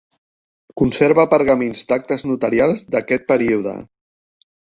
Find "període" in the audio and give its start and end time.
3.35-3.75